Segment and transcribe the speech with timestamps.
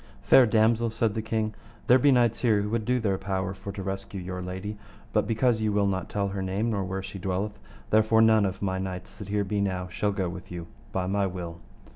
[0.23, 1.53] Fair damosel, said the king,
[1.85, 4.75] there be knights here would do their power for to rescue your lady,
[5.13, 7.59] but because you will not tell her name, nor where she dwelleth,
[7.91, 11.27] therefore none of my knights that here be now shall go with you by my
[11.27, 11.59] will.